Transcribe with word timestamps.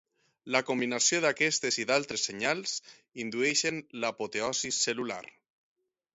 La 0.53 0.59
combinació 0.69 1.19
d’aquests 1.25 1.77
i 1.83 1.85
d’altres 1.91 2.23
senyals, 2.29 2.73
indueixen 3.25 3.79
l’apoptosi 4.01 4.75
cel·lular. 4.81 5.23